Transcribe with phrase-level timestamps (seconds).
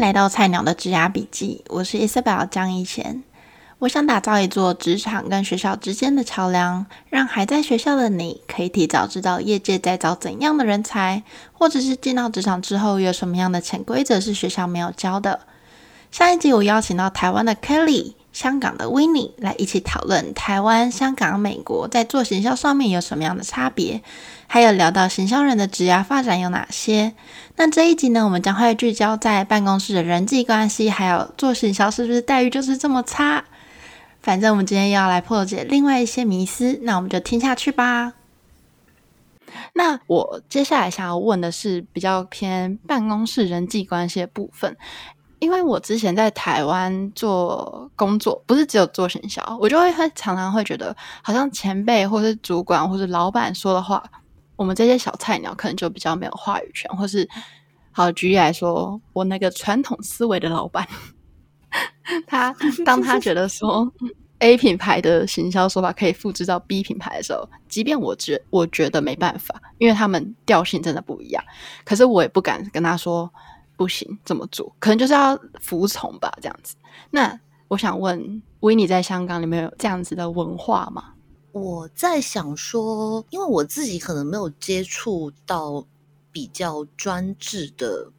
[0.00, 3.22] 迎来到菜鸟的职涯笔记，我是 Isabel 江一贤。
[3.80, 15.40] 我想打造一座职场跟学校之间的桥梁，让还在学校的你可以提早知道业界在找怎样的人才，或者是进到职场之后有什么样的潜规则是学校没有教的。
[16.10, 18.14] 上一集我邀请到台湾的 Kelly。
[18.32, 24.02] 香港的 Winnie 来一起讨论台湾、香港、美国在做行销上面有什么样的差别，
[24.46, 27.14] 还有聊到行销人的职涯发展有哪些。
[27.56, 33.44] 那这一集呢，我们将会聚焦在办公室的人际关系，还有做行销是不是待遇就是这么差？
[34.22, 38.12] 反正我们今天要来破解另外一些迷思，那我们就听下去吧。
[39.72, 44.76] 那我接下来想要问的是比较偏办公室人际关系的部分。
[45.40, 54.02] 因为我之前在台湾做工作，不是只有做行销，我就会常常会觉得，好像前辈或是主管或是老板说的话，
[54.54, 57.26] 我们这些小菜鸟可能就比较没有话语权，或是
[57.90, 60.86] 好举例来说，我那个传统思维的老板，
[62.26, 63.90] 他 当他觉得说
[64.40, 71.42] A 品牌的行销手法可以复制到 B 品牌的时候，即便我觉我觉得没办法，因为他们调性真的不一样，
[71.84, 73.32] 可是我也不敢跟他说。
[73.80, 76.76] 不行，怎么做可能就是要服从吧，这样子。
[77.10, 81.14] 那我想问维尼在香港，里面有这样子的文化吗？
[81.52, 85.82] 我在想说，因为我自己可能没有接触到
[86.30, 88.12] 比较专制的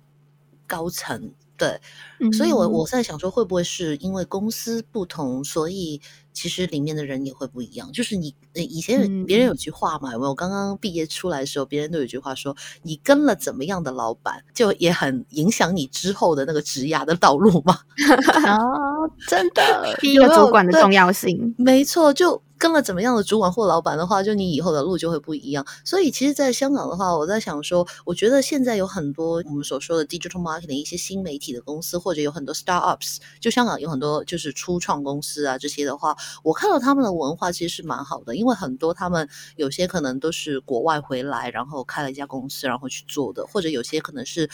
[0.65, 1.31] 高层。
[1.61, 6.01] 对，所以我我在想说，会不会是因为公司不同，所以
[6.33, 7.91] 其实里面的人也会不一样？
[7.91, 10.33] 就是你以前别人有句话嘛，有没有？
[10.33, 17.77] 刚刚毕业出来的时候，别人都有句话说，你跟了怎么样的老板，就也很影响你之后的那个职涯的道路嘛。
[18.49, 22.41] 哦，真的， 第一个主管的重要性，没错，就。
[22.61, 25.65] 跟了怎么样的主管或老板的话，就你以后的路就会不一样。
[25.83, 44.47] 所以其实，在香港的话，我在想说，我觉得现在有很多我们所说的 digital marketing 一些新媒体的公司，或者有很多 startups，就香港有很多就是初创公司啊这些的话，我看到他们的文化其实是蛮好的，因为很多他们有些可能都是国外回来，然后开了一家公司，然后去做的，或者有些可能是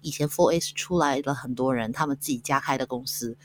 [0.00, 3.36] 以前 f o r S 出来的很多人，他们自己家开的公司。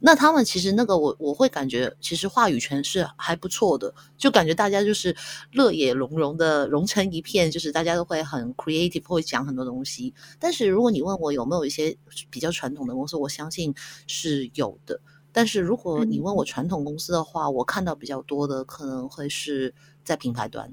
[0.00, 5.16] 那他们其实那个我我会感觉，其实话语权是还不错的，就感觉大家就是
[5.50, 10.14] 乐也融融的融成一片，就是大家都会很 creative，会讲很多东西。
[10.38, 11.96] 但是如果你问我有没有一些
[12.30, 13.74] 比较传统的公司，我相信
[14.06, 15.00] 是有的。
[15.32, 20.72] 但是如果你问我传统公司的话，我看到比较多的可能会是在品牌端，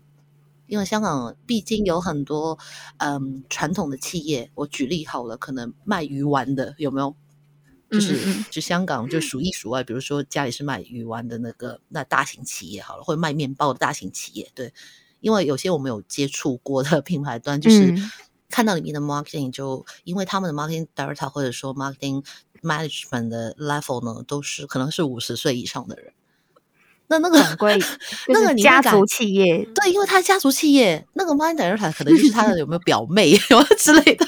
[0.68, 2.60] 因为香港毕竟有很多
[2.98, 4.52] 嗯传统的企业。
[4.54, 7.16] 我举例好了，可能卖鱼丸的有没有？
[7.96, 14.74] 就是，就香港就数一数二，比如说家里是卖鱼丸的那个那大型企业好了，或者卖面包的大型企业，对，
[15.22, 17.96] 因为有些我们有接触过的品牌端，就是
[18.50, 22.24] 看到里面的 marketing，就因为他们的 marketing director 或者说 marketing
[22.62, 26.14] management 的 level 呢，都是可能是五十岁以上的人，
[27.08, 27.80] 那那个很贵，
[28.28, 33.38] 那个家族企业，对，因为他家族企业，那个 marketing director 可能就是他的有没有表妹
[33.78, 34.28] 之类的。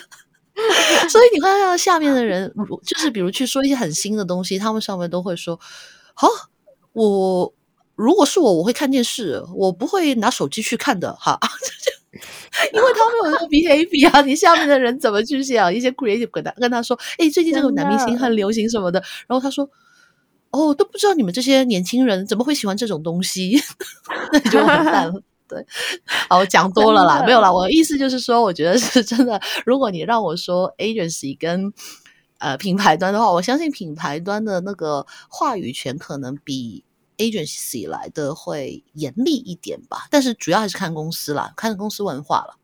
[1.10, 2.52] 所以你会看到下面的人，
[2.84, 5.60] 就是比如去说一些很新的东西，他们上面都会说
[6.16, 6.28] ：“好，
[6.94, 7.54] 我
[7.96, 11.40] 如果是我，我会看电视，我不会拿手机去看的。”哈，
[12.74, 19.70] 因为他们有那个 behavior 啊，你下面的人怎么去想一些 creative 跟他跟他说：“哎，最近这个男明星很流行什么的。”然后他说
[20.52, 23.62] ：“哦，都不知道你们这些年轻人怎么会喜欢这种东西。
[24.34, 25.22] ”那你就完蛋了。
[25.48, 25.66] 对，
[26.30, 27.52] 好，我讲多了啦，没有啦。
[27.52, 29.40] 我的意思就是说，我觉得是真的。
[29.66, 31.72] 如果你让我说 agency 跟
[32.40, 36.84] 呃品牌端的话，我相信品牌端的那个话语权可能比
[37.18, 40.08] agency 来的会严厉一点吧。
[40.12, 42.58] 但是主要还是看公司啦，看公司文化了。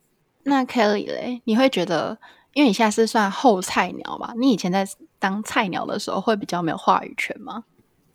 [0.43, 2.17] 那 Kelly 嘞，你会觉得，
[2.53, 4.33] 因为你现在是算后菜鸟嘛？
[4.37, 4.85] 你以前在
[5.17, 7.63] 当菜鸟的时候，会比较没有话语权吗？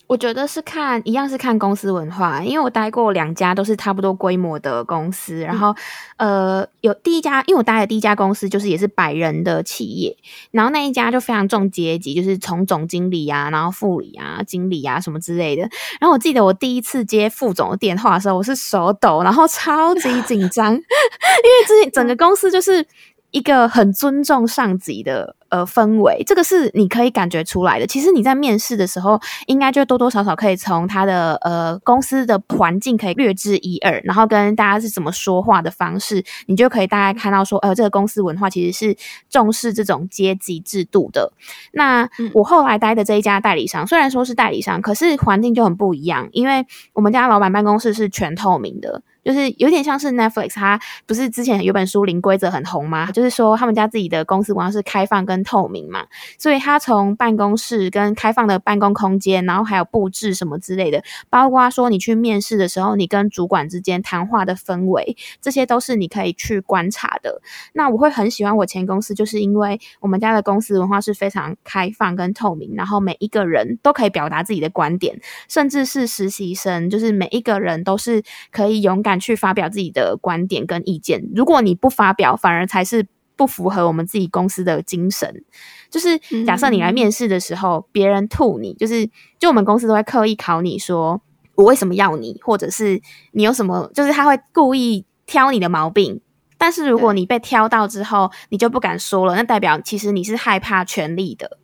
[0.08, 5.76] 我觉得是看一样是看公司文化，因为我待过两家都是差不多规模的公司，然后
[6.16, 10.16] 呃有第一家，因为我待的第一家公司就是也是百人的企业，
[10.50, 15.62] 然后那一家就非常重阶级，就是从总经理啊，然后副理啊、经理啊什么之类的。
[16.00, 22.82] 然后我记得我第一次接副总的电话的时候，我是手抖，然后超级紧张， 因为之前整个公司就是
[23.30, 25.36] 一个很尊重上级的。
[25.50, 27.86] 呃，氛围这个是你可以感觉出来的。
[27.86, 38.96] 其实你在面试的时候，应该就多多少少可以从他的呃公司的环境可以略知一二，然后跟大家是怎么说话的方式，你就可以大概看到说，呃，这个公司文化其实是
[39.30, 41.32] 重视这种阶级制度的。
[41.72, 49.02] 那我后来待的这一家代理商，虽然说是代理商，可是环境就很不一样，因为我们家老板办公室是全透明的。
[49.24, 53.12] 就是有点像是 Netflix，它不是之前有本书《零规则》很红吗？
[53.12, 56.06] 就是说他们家自己的公司文化是开放跟跟透明嘛，
[56.36, 67.40] 所以他从办公室跟开放的办公空间，然后还有布置什么之类的，包括说你去面试的时候，你跟主管之间谈话的氛围，这些都是你可以去观察的。
[67.72, 81.22] 那我会很喜欢我前公司，就是因为我们家的公司文化是非常开放跟透明，然后每一个人都可以表达自己的观点，甚至是实习生，就是每一个人都是可以勇敢去发表自己的观点跟意见。
[81.34, 83.06] 如果你不发表，反而才是
[83.38, 85.42] 不符合我们自己公司的精神。
[85.88, 89.08] 就是假设你来面试的时候，别人吐你，就是
[89.38, 91.22] 就我们公司都会刻意考你说
[91.54, 93.00] 我为什么要你，或者是
[93.32, 96.20] 你有什么，就是他会故意挑你的毛病。
[96.58, 101.58] 但是如果你被挑到之后，你就不敢说了，那代表其实你是害怕权力的。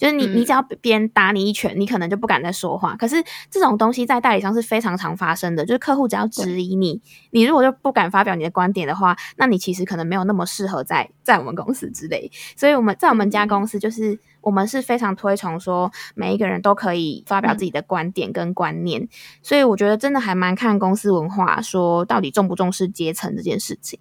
[0.00, 2.96] 就是你，你只要别人打你一拳，你可能就不敢再说话。
[2.96, 7.02] 可是这种东西在代理商是非常常发生的，就是客户只要质疑你，
[7.32, 12.32] 你如果就不敢发表你的观点的话，那你其实可能没有那么适合在在我们公司之类。
[12.56, 19.06] 所以我们在我们家公司，就是我们是非常推崇说每一个人都可以发表自己的观点跟观念。
[19.42, 24.00] 所以我觉得真的还蛮看公司文化，说到底重不重视阶层这件事情。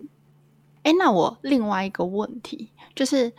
[0.84, 3.34] 诶，那我另外一个问题就是。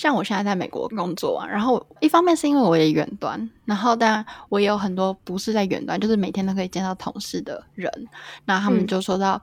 [0.00, 7.92] 像我现在在美国工作啊，然后一方面是因为我也远端，然后当然我也有很多不是在远端，就是每天都可以见到同事的人，
[8.46, 9.40] 那他们就说到，嗯、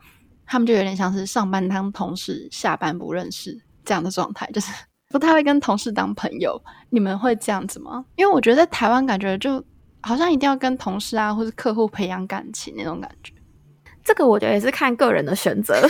[0.48, 3.56] 他们就有点像是上班当同事，下班不认识
[3.86, 4.74] 这样的状态，就是
[5.10, 6.60] 不太会跟同事当朋友。
[6.90, 8.04] 你们会这样子吗？
[8.16, 9.64] 因为我觉得在台湾感觉就
[10.02, 13.32] 好像一定要跟同事啊或是客户培养感情那种感觉。
[14.04, 15.76] 这个我觉得也是看个人的选择。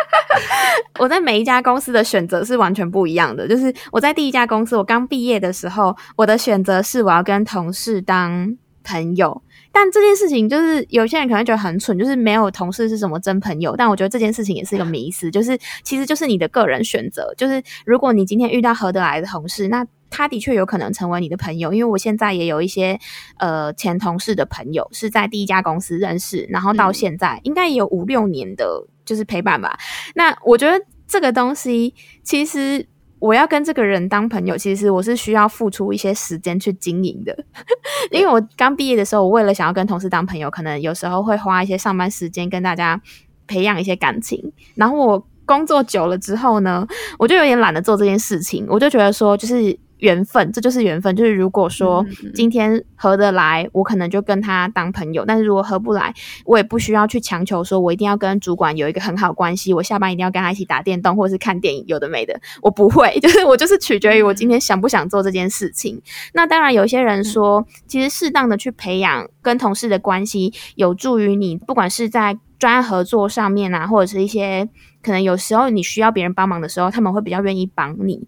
[0.98, 3.46] 我在每一家公司的选择是完全不一样的。
[3.48, 9.42] 就是我在第一家公司，我刚毕业的时候，我的选择是我要跟同事当朋友。
[9.72, 13.76] 但这件事情就是有些人可能觉得很蠢，就是没有同事是什么真朋友。
[13.76, 17.32] 但我觉得这件事情也是一个迷思，就是其实就是你的个人选择。
[17.36, 21.72] 就是如果你今天遇到合得来的同事，那他的确有可能成为你的朋友。
[21.72, 22.98] 因为我现在也有一些
[23.38, 28.86] 呃前同事的朋友是在第一家公司认识，然后到现在应该也有五六年的。
[29.02, 29.76] 就是陪伴吧。
[30.14, 31.92] 那我觉得这个东西，
[32.22, 32.86] 其实
[33.18, 37.36] 我要跟这个人当朋友，其实我是需要付出一些时间去经营的。
[38.12, 43.02] 因为我刚毕业的时候，我为了想要跟同事当朋友，可能有时候会花一些上班时间跟大家
[43.48, 44.52] 培养一些感情。
[44.76, 46.86] 然后我工作久了之后呢，
[47.18, 48.64] 我就有点懒得做这件事情。
[48.68, 49.76] 我就觉得说，就是。
[50.00, 51.14] 缘分，这就是缘分。
[51.16, 52.04] 就是如果说
[52.34, 56.12] 今天合得来，我可能就跟他当朋友；但是如果合不来，
[56.44, 59.72] 我也不需要去强求说，我一定要跟主管有一个很好关系。
[59.72, 63.18] 我下班一定要跟他一起打电动或者是看电影，有的没的，我不会。
[63.20, 66.00] 就是我就是取决于我今天想不想做这件事情。
[66.34, 74.68] 那当然，有些人说，其实适当的去培养跟同事的关系，有助于你，不管是在专案合作上面啊，或者是一些
[75.02, 78.26] 可能有时候你需要别人帮忙的时候，他们会比较愿意帮你。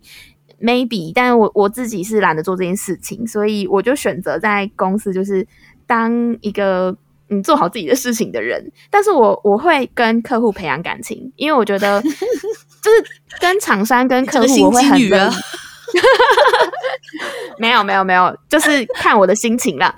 [0.63, 5.47] maybe，但是我我自己是懒得做这件事情，所以我就选择在公司就是
[5.87, 6.97] 当一个
[7.29, 8.71] 嗯做好自己的事情的人。
[8.89, 13.05] 但是我我会跟客户培养感情，因为我觉得 就是
[13.41, 15.01] 跟厂商跟客户我会很。
[17.59, 19.95] 没有没有没有，就是看我的心情啦。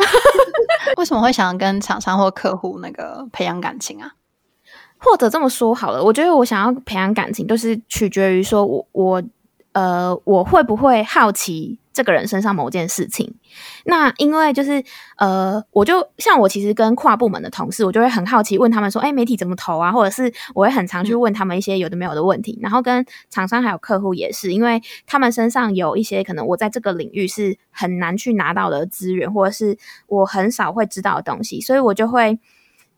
[0.96, 4.10] 为什么会想要跟厂商或客户那个培养感情啊？
[4.98, 9.22] 或者这么说好了，我觉得我想要培养感情，都是取决于说我我。
[9.74, 13.34] 呃，我会不会好奇这个人身上某件事情？
[13.84, 14.82] 那因为就是
[15.16, 19.90] 呃，我就像我其实跟跨部门的同事，我就会很好奇问他们说，哎，媒体怎么投啊？
[19.90, 22.56] 或者是我会很常去问他们一些有的没有的问题。
[22.62, 29.76] 然后跟厂商还有客户也是，因为他们身上有一些可能我在这个领域是很难去拿到的资源，或者是
[30.06, 32.38] 我很少会知道的东西，所以我就会。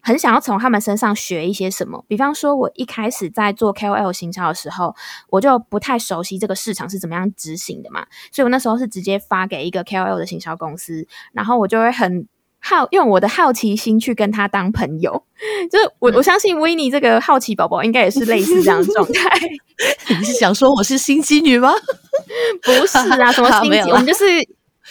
[0.06, 4.94] 很想要从他们身上学一些什么，比方说，我一开始在做 KOL 行销的时候，
[5.30, 12.28] 我就不太熟悉这个市场是怎么样执行的嘛，所以我那时候是直接发给一个 KOL 的行销公司，然后我就会很
[12.60, 15.24] 好用我的好奇心去跟他当朋友，
[15.72, 19.28] 就是我我相信 Winnie 这个好奇宝宝应该也是类似这样的状态。
[20.20, 21.72] 你是想说我是心机女吗？
[22.62, 23.90] 不是啊，什么 心机？
[23.90, 24.24] 我们就是。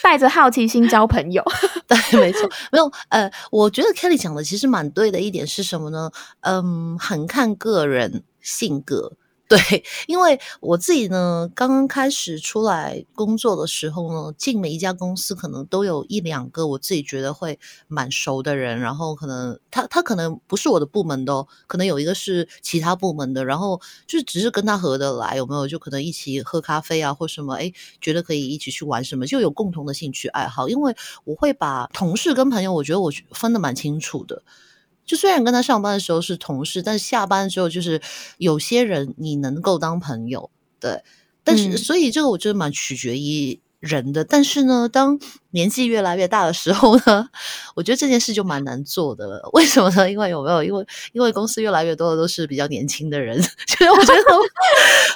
[0.02, 1.42] 带着好奇心交朋友，
[1.86, 6.10] 对，没错，没有，呃，我觉得 Kelly 讲的其实蛮对的一点是什么呢？
[6.40, 9.12] 嗯，很看个人性格。
[9.48, 9.58] 对，
[10.08, 30.68] 因为我自己呢，刚刚开始出来工作的时候呢，进每一家公司可能都有一两个我自己觉得会蛮熟的人，然后可能他他可能不是我的部门的，可能有一个是其他部门的，然后就只是跟他合得来，有没有就可能一起喝咖啡啊或什么，诶，觉得可以一起去玩什么，就有共同的兴趣爱好。
[30.68, 34.42] 因为我会把同事跟朋友，我觉得我分得蛮清楚的。
[35.06, 38.02] 就虽然跟他上班的时候是同事，但是下班之后就是
[38.38, 41.02] 有些人你能够当朋友，对。
[41.48, 44.24] 但是，所以这个我觉得蛮取决于人的。
[44.24, 45.16] 但是呢，当
[45.50, 47.28] 年纪越来越大的时候呢，
[47.76, 49.48] 我觉得这件事就蛮难做的了。
[49.52, 50.10] 为什么呢？
[50.10, 50.64] 因为有没有？
[50.64, 54.20] 因为因为公司越来越多的都是比较年轻的人，所 以我觉得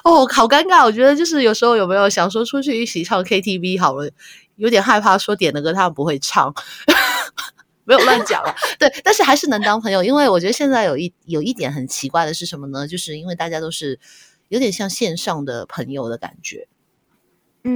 [0.04, 0.85] 哦，好尴尬。
[0.85, 4.09] 我觉得就是有时候有没有想说出去一起唱 KTV 好了，
[4.54, 6.54] 有点害怕说点的歌他们不会唱，
[7.90, 8.54] 没有乱讲了。
[8.78, 12.87] 对，但是还是能当朋友，因为我觉得现在有一有一点很奇怪的是什么呢？
[12.87, 13.99] 就是因为大家都是。
[14.50, 16.66] 有点像线上的朋友的感觉，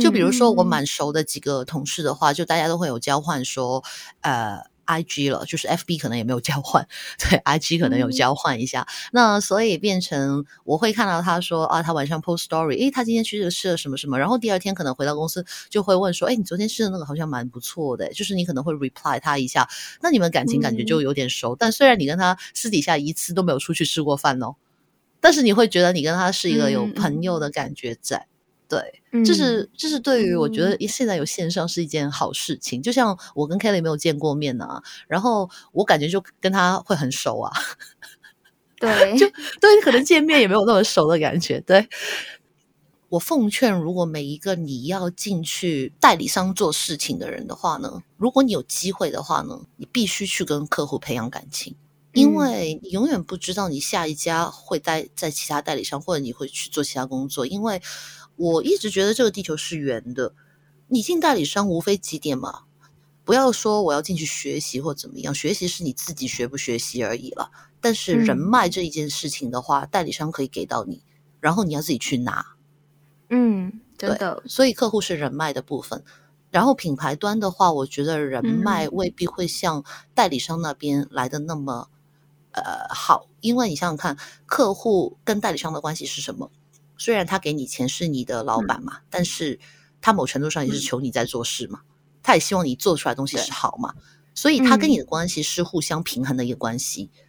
[0.01, 3.85] 就比如说我蛮熟的几个同事的话，就大家都会有交换说，
[4.23, 6.87] 呃，IG 了，就是 FB 可能也没有交换，
[7.19, 19.69] 对，IG 可能有交换一下，嗯、那所以变成我会看到他说啊，他晚上 post story，诶，他今天去吃了什么什么，然后第二天可能回到公司就会问说，诶，你昨天吃的那个好像蛮不错的，就是你可能会 reply 他一下，
[20.01, 24.55] 那你们感情感觉就有点熟，嗯、但虽然你跟他私底下一次都没有出去吃过饭哦。
[25.21, 28.34] 但是你会觉得你跟他是一个有朋友的感觉在，嗯、
[28.75, 32.81] 对，这、就是这、就是对于我觉得现在有线上是一件好事情。
[32.81, 37.53] 嗯、就像我跟 Kelly 没有见过面啊，然后我感觉就跟他会很熟啊，
[38.81, 39.29] 对，就
[39.61, 41.61] 对，可能见面也没有那么熟的感觉。
[41.61, 41.89] 对，
[43.11, 51.77] 我奉劝，如果每一个你要进去代理商做事情的人的话呢，如果你有机会的话呢，你必须去跟客户培养感情。
[52.13, 57.45] 因为你永远不知道你下一家会待在其他代理商，或者你会去做其他工作。
[57.45, 57.83] 因为
[58.37, 60.35] 我一直觉得这个地球是圆的，
[60.89, 62.65] 你进代理商无非几点嘛，
[63.25, 67.51] 不要说我要进去学习或怎么样，学习是你自己学不学习而已了。
[67.81, 71.03] 但是人脉这一件事情的话，嗯、代理商可以给到你，
[71.41, 72.57] 然后你要自己去拿。
[73.29, 74.43] 嗯，真的。
[74.47, 76.03] 所以客户是人脉的部分，
[76.51, 81.89] 然后品牌端的话，我觉得人脉未必会像代理商那边来的那么。
[82.53, 86.53] 呃，好，因为你想想看，客户跟代理商的关系是什么？
[86.97, 89.59] 虽然他给你钱是你的老板嘛，嗯、但是
[90.01, 91.89] 他某程度上也是求你在做事嘛，嗯、
[92.23, 93.95] 他也希望你做出来的东西是好嘛，
[94.35, 97.11] 所以他跟你的关系是互相平衡的一个关系。
[97.13, 97.21] 嗯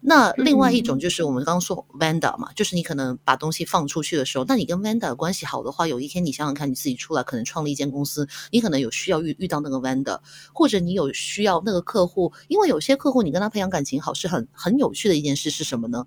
[0.00, 10.20] 那另外一种就是我们刚刚说 vendor 嘛，嗯、就是你可能把东西放出去的时候，那你跟 vendor 关系好的话，有一天你想想看，你自己出来可能创立一间公司，你可能有需要遇遇到那个 vendor，
[10.52, 16.06] 或者你有需要那个客户，因为有些客户你跟他培养感情好是很很有趣的一件事是什么呢？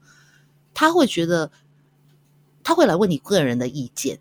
[0.73, 1.51] 他会觉得
[2.63, 4.19] 他会来问你个人的意见。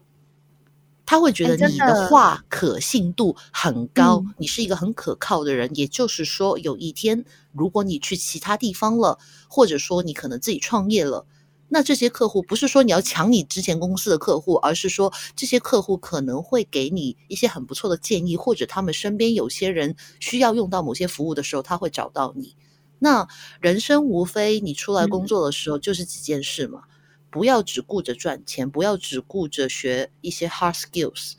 [1.06, 5.68] 他会觉得你的话可信度很高，你是一个很可靠的人。
[5.68, 9.18] 嗯、也就是说，有一天如果你去其他地方了，
[9.48, 11.26] 或者说你可能自己创业了，
[11.70, 22.54] 那这些客户不是说你要抢你之前公司的客户，而是说这些客户可能会给你一些很不错的建议，或者他们身边有些人需要用到某些服务的时候，他会找到你。
[23.00, 23.26] 那
[23.60, 26.82] 人生无非你出来工作的时候就是几件事嘛。
[26.84, 26.89] 嗯
[27.30, 31.34] 不要只顾着赚钱，不要只顾着学一些 hard skills，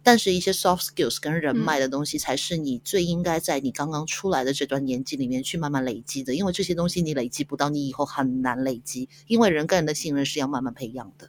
[0.00, 6.34] 但是一些 soft skills 跟人脉的东西才是你最应该在你刚刚出来的这段年纪里面去慢慢累积的。
[6.34, 9.08] 因为这些东西你累积不到，你以后很难累积。
[9.26, 11.28] 因为人跟人的信任是要慢慢培养的。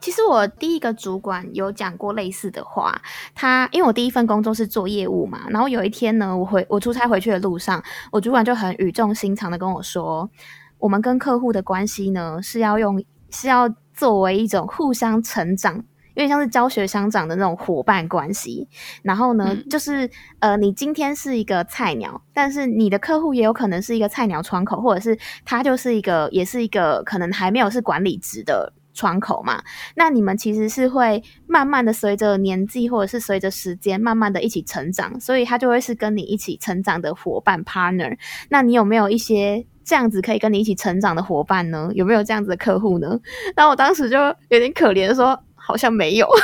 [0.00, 3.02] 其实我第一个主管有讲过类似的话，
[3.34, 10.30] 他因为我第一份工作是做业务嘛，然后有一天呢，我回我出差回去的路上，我主管就很语重心长的跟我说，
[10.78, 13.04] 我们跟客户的关系呢是要用。
[13.30, 15.76] 是要作为一种互相成长，
[16.14, 18.66] 有点像是教学相长的那种伙伴关系。
[19.02, 20.08] 然后呢，嗯、就是
[20.38, 29.62] 呃，你今天是一个菜鸟，但是你的客户也有可能是一个菜鸟窗口，或者是他就是一个，也是一个可能还没有是管理职的窗口嘛。
[29.94, 38.16] 那你们其实是会慢慢的随着年纪，或者是随着时间，慢慢的一起成长，所以他就会是跟你一起成长的伙伴 partner。
[38.48, 39.66] 那你有没有一些？
[39.90, 41.90] 这样子可以跟你一起成长的伙伴呢？
[41.94, 43.18] 有没有这样子的客户呢？
[43.56, 44.16] 然后我当时就
[44.50, 46.28] 有点可怜，说好像没有。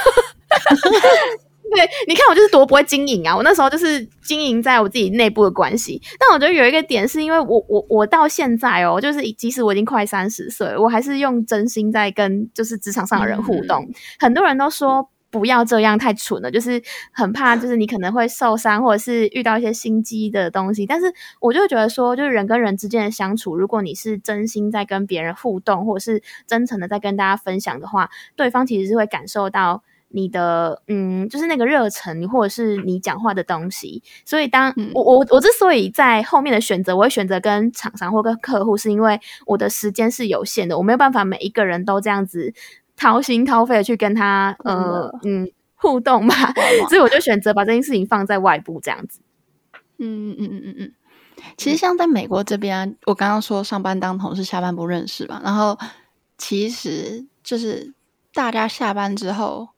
[1.72, 3.36] 对，你看我就是多不会经营啊！
[3.36, 6.02] 我那时候就是经营在我自己内部的关系。
[6.18, 13.84] 但我觉得有一个点是因为我我我到现在哦，就是即使我已经快三十岁，我还是用真心在跟就是职场上的人互动。
[13.84, 15.08] 嗯、很多人都说。
[15.38, 20.86] 不要这样，太蠢了，就是很怕，就是你可能会受伤，或者是遇到一些心机的东西。
[20.86, 34.02] 但是我就觉得说，就是人跟人之间的相处，如果你是真心在跟别人互动，或者是真诚的在跟大家分享的话，对方其实是会感受到你的，嗯，就是那个热忱，或者是你讲话的东西。
[34.24, 42.54] 所以当我我我之所以在后面的选择，我会选择跟厂商或跟客户，是因为我的时间是有限的，我没有办法每一个人都这样子。
[42.96, 46.34] 掏心掏肺的去跟他呃嗯互动吧，
[46.88, 49.20] 所以我就选择把这件事情放在外部这样子。
[49.98, 50.92] 嗯嗯嗯嗯嗯，
[51.56, 55.40] 其实像在美国这边，我刚刚说上班当同事，下班不认识嘛。
[55.44, 55.78] 然后
[56.38, 57.94] 其实就是
[58.32, 59.68] 大家下班之后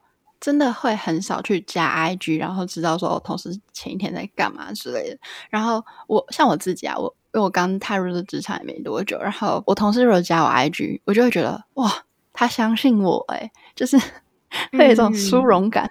[0.40, 5.18] 真的会很少去加 IG，然后知道说我同事前一天在干嘛之类的。
[5.50, 11.92] 然后我像我自己啊，我因为我刚踏入这职场也没多久，然后我同事如果加我 IG，我就会觉得哇，
[12.38, 13.99] 他相信我诶、欸、就是
[14.71, 15.90] 会有一种殊荣感，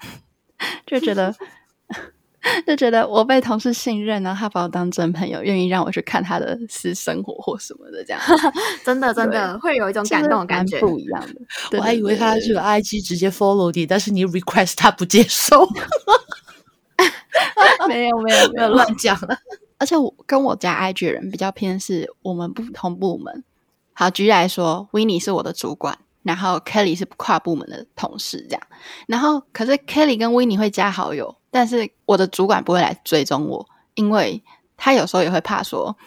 [0.59, 1.35] 嗯、就觉得。
[2.65, 8.21] 就觉得我被同事信任，然后他把我当真朋友，愿意让我去看他的私生活或什么的，这样
[8.85, 11.77] 真的真的会有一种感动的感觉，不一样的。
[11.77, 15.67] 我还以为他这个 IG 直接 follow 你，但是你 request 他不接受。
[17.89, 19.37] 没有没有没有乱讲了。
[19.77, 23.43] 而且我跟我家 IG 人比较偏是我们不同部门。
[23.91, 28.61] 好，举例来说，Winnie 是我的主管，然后 Kelly 是跨部门的同事，这样。
[29.07, 31.33] 然后可是 Kelly 跟 Winnie 会加好友。
[31.49, 33.65] 但是我的主管不会来追踪我，
[33.95, 34.43] 因为
[34.75, 35.97] 他有时候也会怕说，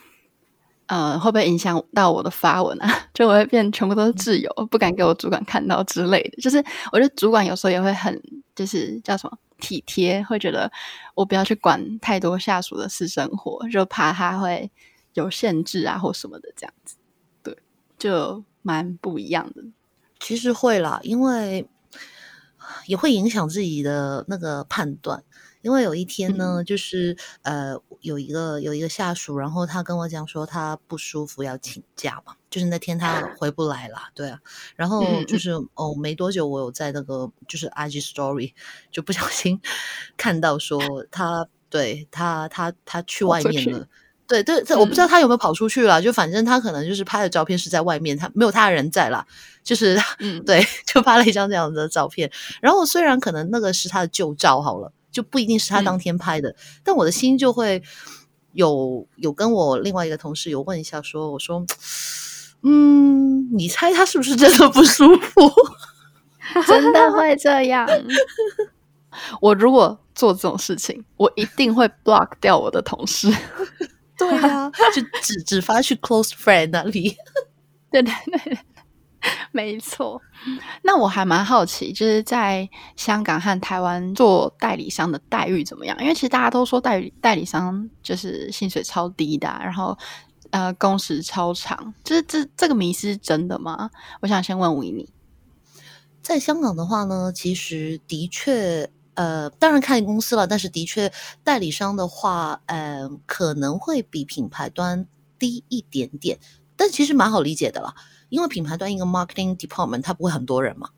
[0.86, 2.86] 呃，会不会影响到我的发文啊？
[3.14, 6.40] 就我会变全部都是挚友，不敢给我主管看到之类的。
[6.42, 6.62] 就是
[6.92, 8.22] 我觉得主管有时候也会很，
[8.54, 10.70] 就是叫什么体贴，会觉得
[11.14, 14.70] 我不要去管太多下属的私生活，就怕他会
[15.14, 16.96] 有限制啊或什么的这样子。
[17.42, 17.56] 对，
[17.98, 19.64] 就蛮不一样的。
[20.20, 21.68] 其实会啦，因为
[22.86, 25.24] 也会影响自己的那个判断。
[25.62, 34.40] 因为有一天呢，嗯、就是呃，有一个有一个下属，然后他跟我讲说他不舒服要请假嘛，就是那天他回不来了，对啊，
[34.74, 38.54] 然后就是、嗯、哦，没多久我有在那个就是 IG Story
[38.90, 39.60] 就不小心
[40.16, 43.86] 看到说他对他他他去外面了，
[44.30, 49.26] 对对对，我不知道他有没有跑出去了，就反正他可能就是拍的照片是在外面，他没有他的人在啦，
[49.62, 52.30] 就是 嗯对，就拍了一张这样的照片，
[52.62, 54.92] 然后虽然可能那个是他的旧照好了。
[55.12, 57.82] 就不一定是他当天拍的，嗯、但我的心就会
[58.52, 61.66] 有有跟我另外一个同事有问一下说，说我说，
[62.62, 65.50] 嗯，你猜他是不是真的不舒服？
[66.64, 67.88] 真的会这样？
[69.42, 73.28] 我如果做这种事情，我一定会 block 掉我的同事。
[74.28, 77.16] 对啊， 就只只发去 close friend 那里。
[77.90, 78.58] 对对对。
[79.52, 80.18] 没错，
[80.82, 85.94] 那我还蛮好奇，就是在香港和台湾做代理商的待遇怎么样？
[86.00, 89.98] 因为其实大家都说代理代理商就是薪水超低的，然后
[90.52, 93.90] 呃工时超长，就是这这个迷思是真的吗？
[94.22, 95.06] 我想先问维尼，
[96.22, 101.12] 在香港的话呢，其实的确呃，当然看公司了，但是的确
[101.44, 105.06] 代理商的话，嗯、呃，可能会比品牌端
[105.38, 106.38] 低一点点，
[106.74, 107.94] 但其实蛮好理解的啦。
[108.30, 110.88] 因为品牌端一个 marketing department，它不会很多人嘛，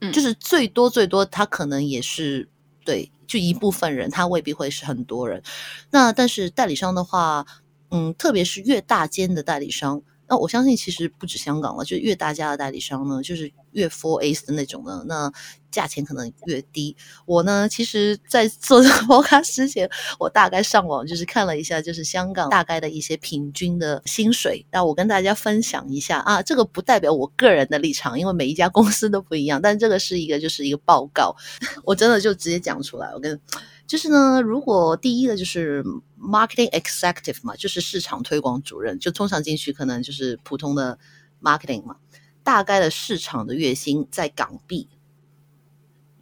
[0.00, 2.48] 嗯，就是最多最多，它可能也是
[2.86, 5.42] 对，就一部分人，他未必会是很多人。
[5.90, 7.44] 那但是代理商的话，
[7.90, 15.32] 嗯，特别是越大间的代理商，那我相信其实不止香港了，就越大家的代理商呢，就是越 four A's 的那种呢，那。
[15.68, 16.96] 价钱可能越低。
[17.26, 19.86] 我呢，其实，在做这个 包卡之前，
[20.18, 24.64] 我大概上网就是看了一下，就是香港大概的一些平均的薪水。
[24.72, 29.60] 那我跟大家分享一下啊，这个不代表我个人的立场，因为每一家公司都不一样。
[29.60, 31.36] 但这个是一个，就是一个报告，
[31.84, 33.10] 我真的就直接讲出来。
[33.12, 33.38] 我跟，
[33.86, 35.84] 就是呢，如果第一个就是
[36.20, 40.98] marketing executive 嘛，就是市场推广主任，就通常进去可能就是普通的
[41.40, 41.96] marketing 嘛，
[42.42, 44.88] 大概的市场的月薪在港币。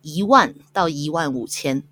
[0.03, 1.83] 一万到一万五千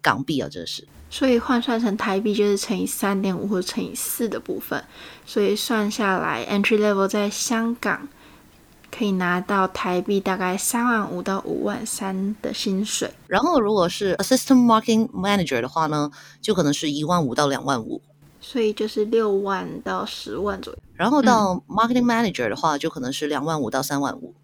[0.00, 4.82] 港币啊，这是，所以换算成台币就是乘以三点五或乘以四的部分，
[5.26, 8.08] 所以算下来，entry level 在香港
[8.90, 13.10] 可以拿到台币大概三万五到五万三的薪水。
[13.26, 18.00] 然后如果是 assistant marketing manager 的话呢，就可能是一万五到两万五，
[18.40, 20.78] 所以就是六万到十万左右。
[20.94, 24.34] 然后到 marketing manager 的话，就可能是两万五到三万五。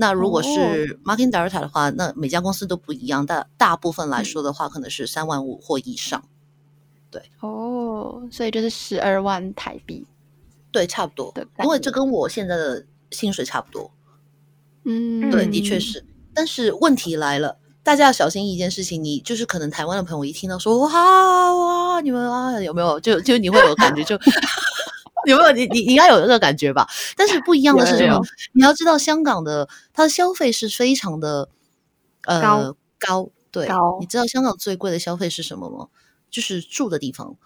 [0.00, 6.22] 那如果是 marketing director 的话，那每家公司都不一样，但大部分来说的话，可能是三万五或以上。
[7.10, 10.06] 对，哦，所以就是十二万台币，
[10.70, 11.32] 对，差不多。
[11.34, 13.90] 对，因为这跟我现在的薪水差不多。
[14.84, 16.04] 嗯，对，的确是。
[16.34, 22.98] 但是问题来了，大家要小心一件事情，你就是可能台湾的朋友一听到说哇哇，你们啊有没有？
[23.00, 24.18] 就就你会有感觉就。
[25.26, 26.88] 有没有你你应该有这个感觉吧？
[27.14, 28.18] 但是不一样的是什么？
[28.54, 31.50] 你要知道，香港的它的消费是非常的
[32.22, 33.98] 呃高高，对，高。
[34.00, 35.88] 你知道香港最贵的消费是什么吗？
[36.30, 37.36] 就是住的地方。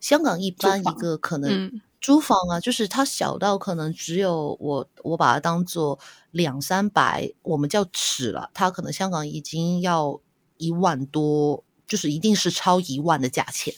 [0.00, 1.72] 香港一般一个可能
[2.06, 5.98] 租房啊，就是它小到可能只有我我把它当做
[6.30, 8.48] 两三百，我们叫尺了。
[8.54, 10.20] 它可能香港已经要
[10.56, 13.74] 一万多，就是一定是超一万的价钱。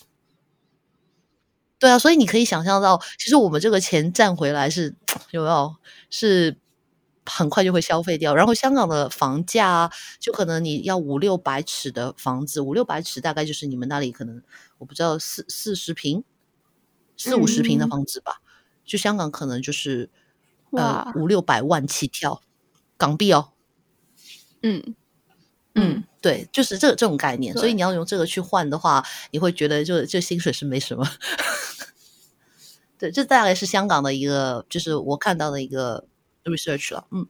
[1.79, 4.95] 对啊，所以你可以想象到，其实我们这个钱赚回来是
[5.31, 5.75] 有没有
[6.11, 6.59] 是
[7.25, 8.35] 很快就会消费掉。
[8.35, 14.43] 然后香港的房价，就可能你要五六百尺的房子，五六百尺大概就是你们那里可能
[14.77, 16.23] 我不知道四四十平、
[17.18, 18.40] 四五十平的房子吧。
[18.40, 18.48] 嗯、
[18.87, 20.09] 就香港可能就是
[20.70, 22.40] 呃五六百万起跳
[22.96, 23.50] 港币哦。
[24.62, 24.83] 嗯
[25.74, 27.54] 嗯，嗯对，就是这这种概念。
[27.54, 31.07] 所以你要用这个去换的话，你会觉得就这薪水是没什么。
[32.98, 36.07] 对，这大概是香港的一个，就是我看到的一个
[36.42, 37.07] research 了。
[37.12, 37.26] 嗯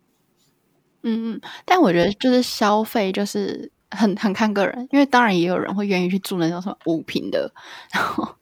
[1.02, 7.52] 嗯嗯，但我觉得就是消费就是很很看个人，因为当然也有人会愿意去住那种什么五平的，
[7.92, 8.34] 然后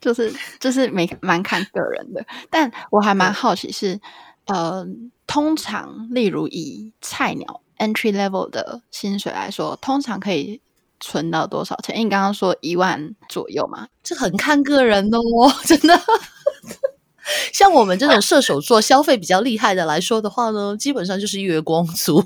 [0.00, 2.24] 就是就是没蛮看个人的。
[2.50, 4.00] 但我还蛮好奇是，
[4.46, 4.86] 呃，
[5.26, 10.60] 通常例如以菜鸟 entry level 的薪水来说，通常可以
[11.00, 11.94] 存到多少钱？
[11.96, 16.00] 因为你刚刚说一万左右嘛，这很看个人的哦， 真的。
[17.52, 22.24] 像我们这种射手座消费比较厉害的来说的话呢，基本上就是月光族。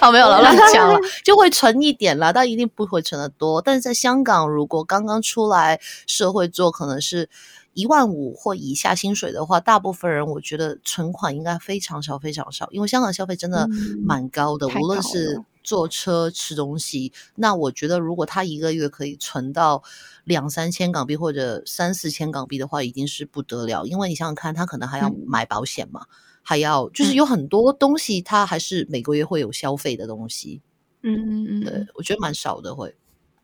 [0.00, 3.60] 好， 没有了，乱讲了， 就会存一点啦，但一定不会存的多。
[3.60, 7.28] 但是在香港，如果刚刚出来社会做，可能是
[7.74, 13.68] 一万五或以下薪水的话，大部分人我觉得存款应该非常少，非常少，因为香港消费真的
[14.04, 19.82] 蛮高的，嗯、无论是坐车吃东西，那我觉得如果他一个月可以存到。
[20.26, 23.84] 两三千港币或者三四千港币的话，已经是不得了。
[23.84, 30.62] 因为你想想看，他可能还要买保险嘛，嗯、还要就是有很多东西，它还是每个月会有消费的东西。
[31.02, 32.94] 嗯嗯嗯，对，我觉得蛮少的会。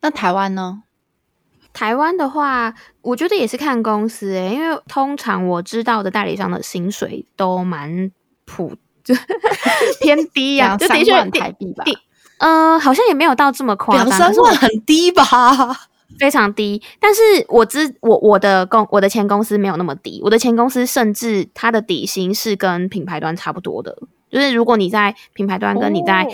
[0.00, 0.84] 那台湾呢？
[1.72, 8.10] 台湾的话，我觉得也是看公司诶、欸，因为通常我知道的代理商的薪水都蛮
[8.44, 9.14] 普，就
[10.02, 11.84] 偏低呀、啊，就的确台币吧。
[12.38, 15.24] 嗯、呃，好像也没有到这么夸张，两三万很低吧。
[16.18, 23.96] 非常低，但是我知我我的公我的前公司没有那么低，我的前公司甚至它的底薪是跟品牌端差不多的，
[24.30, 26.30] 就是如果你在品牌端跟你在、哦、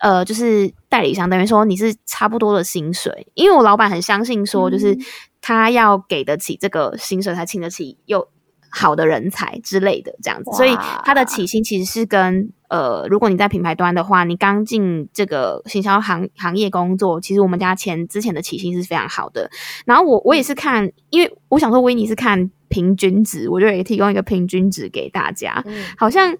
[0.00, 4.96] 呃就是代理商等于说你是差不多的薪水，因为我老板很相信说就是
[5.40, 8.28] 他要给得起这个薪水才请得起又
[8.70, 12.50] 好的人才之类的这样子，所以他的起薪其实是跟。
[12.68, 19.50] 呃，如果你在品牌端的话，你刚进这个行销行行业工作，其实我们家前之前的起薪是非常好的。
[19.86, 25.62] 然后我我也是看，因为我想说维尼是看平均值，我就也提供一个平均值给大家。
[25.64, 26.36] 嗯、好像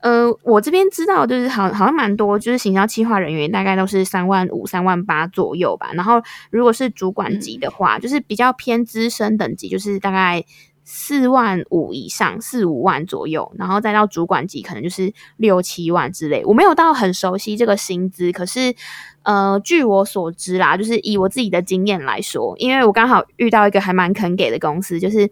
[0.00, 5.90] 呃，我这边知道就是好好像蛮多，就是行销企划人员大概都是三万五、三万八左右吧。
[5.92, 10.42] 然后如果是主管级的话，嗯、就是比较偏资深等级，就是大概。
[10.88, 16.44] 四万五以上，四五万左右，然后再到主管级，可能就是六七万之类。
[16.44, 18.72] 我没有到很熟悉这个薪资，可是，
[19.24, 25.28] 呃，据我所知啦，就是以我自己的经验来说，因为我刚好遇到一个还蛮肯给的公司，就是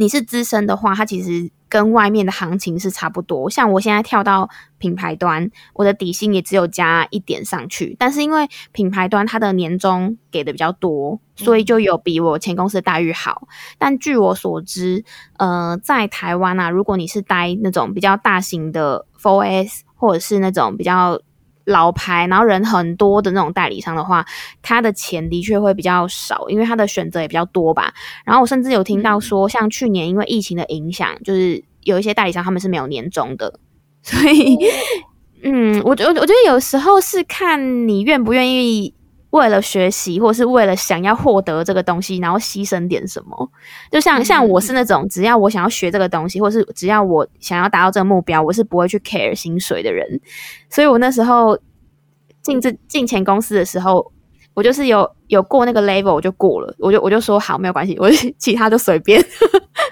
[0.00, 1.50] 你是资深的话，它其实。
[1.70, 13.46] 跟外面的行情是差不多，像我现在跳到品牌端，我的底薪也只有加一点上去，但是因为品牌端它的年终给的比较多，所以就有比我前公司的待遇好。
[13.78, 15.04] 但据我所知，
[15.36, 21.20] 呃，在台湾啊，如果你是待那种比较大型的 4S 或者是那种比较。
[21.64, 24.24] 老牌，然后人很多的那种代理商的话，
[24.62, 27.92] 他的钱的确会比较少，因为他的选择也比较多吧。
[28.24, 33.60] 然后我甚至有听到说，像去年因为疫情的影响，就是有一些代理商他们是没有年终的，
[34.02, 34.58] 所以，
[35.42, 38.94] 嗯，我觉我我觉得有时候是看你愿不愿意。
[39.30, 43.50] 为了学习，或是为了想要获得这个东西，然后牺牲点什么，
[43.90, 50.20] 就像像我是那种，只要我想要学这个东西，或是只要我想要达到这个目标，我是不会去 care 薪水的人。
[50.68, 51.58] 所以我那时候
[52.42, 54.12] 进这进前公司的时候，
[54.54, 59.20] 我就是有有过那个 level，我就过了，我就我就说好，没有关系，我 其他就随便。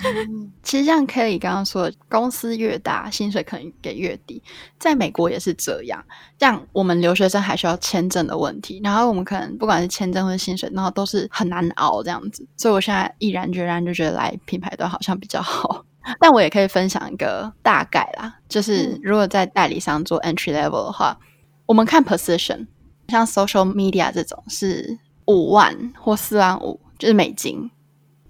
[0.04, 4.42] 嗯， 其实像 Kelly 刚刚说的，公司越大，薪水可能给越低。
[4.78, 6.04] 在美国也是这样。
[6.38, 12.46] 像我们留学生还需要签证的问题，然后我们可能不管是签证或者薪水，然后都是很难熬这样子。
[12.56, 15.84] 所以我现在毅然决然就觉得来品牌端好像比较好。
[16.20, 21.18] 但我也可以分享一个大概啦，就是如果在代理商做 entry level 的话，
[21.66, 22.66] 我们看 position，
[23.08, 27.70] 像 social media 这种是五万或四万五，就是美金。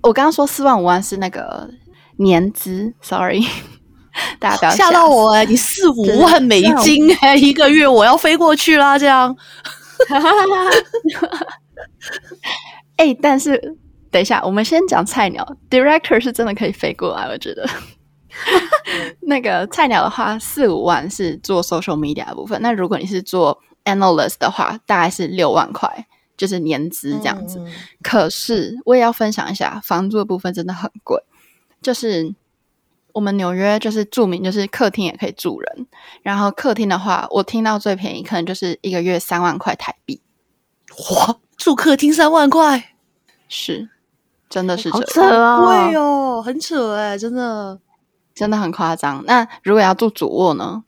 [0.02, 1.68] 我刚刚说四万五万是那个
[2.18, 3.44] 年资，sorry，
[4.38, 5.46] 大家不要吓到我哎、欸！
[5.46, 9.36] 你四五万美金哎、欸，一个月我要飞过去啦，这样。
[12.96, 13.76] 哎、欸，但是
[14.12, 17.68] 等一下，我们先讲菜鸟，director 是真的可以飞过来，我觉得。
[19.22, 23.58] 那个菜鸟的话，四五万是做 social media 的部分，那如果你是做
[23.88, 26.06] analyst 的话，大概是六万块。
[26.36, 27.66] 就是年资这样子，嗯、
[28.00, 31.20] 可是我也要分享一下，房租的部分真的很贵。
[31.82, 32.32] 就是
[33.12, 35.88] 我们纽约就是著名，就是客厅也可以住人。
[36.22, 40.22] 然后客厅的话，我听到最便宜可能就是一个月三万块台币。
[41.16, 42.94] 哇，住客厅三万块，
[43.48, 43.88] 是，
[44.48, 47.80] 真的是好扯啊，贵哦，很扯哎，真的，
[48.32, 49.24] 真的很夸张。
[49.26, 50.84] 那如果要住主卧呢？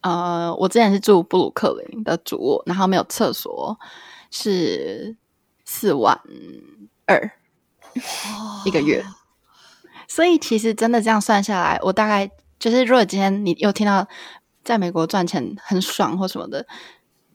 [0.00, 3.78] 呃，我之前是住布鲁克林的主卧，然后没有厕所，
[4.30, 5.16] 是
[5.64, 6.20] 四万
[7.06, 7.30] 二
[8.64, 9.04] 一个月。
[10.06, 14.06] 所以其实真的这样算下来，我大概就是，如果今天你又听到
[14.64, 16.66] 在美国赚钱很爽或什么的，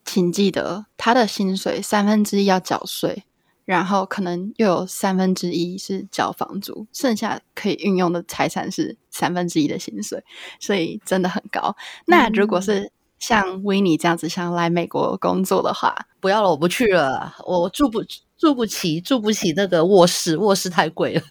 [0.06, 3.26] 请记得他的薪水三分之一要缴税。
[3.66, 10.24] 然后可能又有三分之一是交房租，剩下可以运用的财产是三分之一的薪水，
[10.60, 11.76] 所以真的很高。
[12.06, 18.04] 那如果是像维尼这样子想来美国工作的话，不要了，我不去了，我住不
[18.38, 21.22] 住不起，住不起那个卧室，卧室太贵了。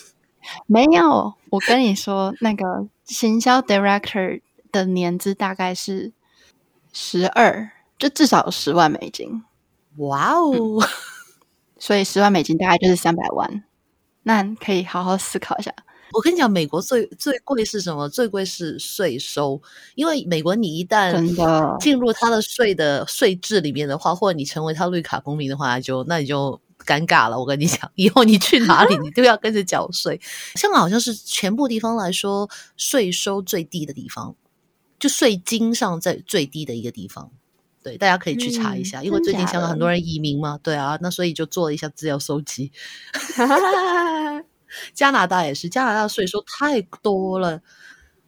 [0.66, 4.40] 没有，我跟你说，那个行销 director
[4.72, 6.12] 的年资大概是
[6.92, 9.42] 十二，就至少有十万美金。
[9.96, 10.52] 哇哦！
[10.54, 10.80] 嗯
[11.78, 13.64] 所以十万美金大概就是三百万，
[14.22, 15.74] 那可以好好思考一下。
[16.12, 18.08] 我跟你讲，美国最最贵是什么？
[18.08, 19.60] 最贵是税收，
[19.96, 21.12] 因为美国你一旦
[21.78, 27.38] 进入他的税的税制里面的话，或者你成为他绿卡公民的话，就那你就尴尬了。
[27.38, 30.18] 我跟你讲， 以后你去哪里，你都要跟着缴税。
[30.54, 34.34] 香港好像是全部地方来说税收最低的地方，
[34.98, 37.32] 就税金上在最低的一个地方。
[37.86, 42.72] 对，大家可以去查一下，嗯、因为最近香港很多人移民嘛，对啊，那所以就做了一下资料搜集。
[44.92, 47.62] 加拿大也是，加拿大税收太多了，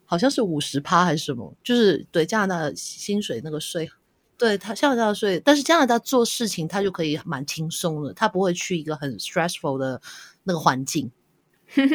[0.04, 3.90] 好像是五十趴还是什么，就是对加拿大的薪水那个税，
[4.38, 10.00] 对他加拿大的税，但是加拿大做事情他就可以蛮轻松的，他不会去一个很 stressful 的
[10.44, 11.10] 那个环境。
[11.74, 11.90] 嗯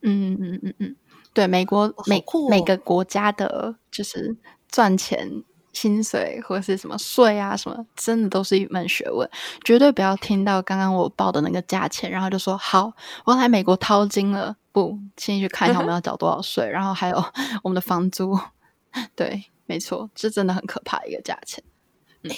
[0.00, 0.96] 嗯嗯嗯嗯，
[1.34, 4.34] 对，美国、哦、每、哦、每个国家的就是
[4.70, 5.44] 赚钱。
[5.74, 9.28] 薪水或是什么税啊，什么真的都是一门学问，
[9.64, 12.92] 绝对不要听到刚刚我报的那个价钱，然后就说好，
[13.26, 14.56] 我来美国掏金了。
[14.72, 17.24] 不，先去看一下我们要缴多少税，然后还有
[17.62, 18.36] 我们的房租。
[19.14, 21.62] 对，没错，这真的很可怕一个价钱。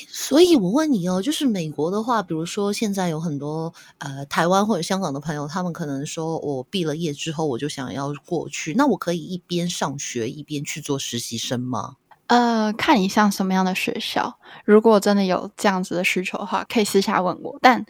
[0.09, 11.97] 所以我问你哦，就是美国的话，比如说现在有很多呃台湾或者香港的朋友，他们可能说我毕了业之后我就想要过去，那我可以一边上学一边去做实习生吗？
[12.29, 14.39] 呃，看你上什么样的学校。
[14.65, 17.57] 如果真的有这样子的需求的话，可以私下问我。
[17.63, 17.87] 但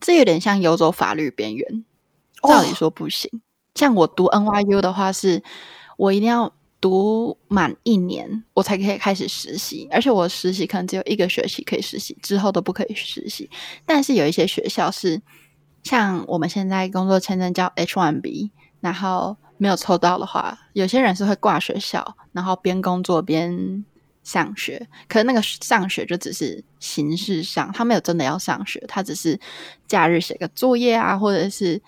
[0.00, 1.84] 这有点像游走法律边缘，
[2.42, 3.30] 照理说不行。
[3.32, 3.40] 哦、
[3.74, 5.42] 像我读 NYU 的话是，是
[5.96, 9.88] 我一定要读满一年，我才可以开始实习。
[9.90, 13.48] 而且我实习可能只有一个学期可以实习，之后都不可以实习。
[13.86, 15.22] 但是有一些学校是，
[15.82, 19.36] 像我们现在工作签证叫 H1B，然后。
[19.60, 23.84] 没有抽到的话，有些人是会挂学校，然后边工作边
[24.24, 24.88] 上学。
[25.06, 29.38] 可是那个上学就只是形式上，他没有真的要上学，他只是
[29.86, 31.78] 假日写个作业啊，或者是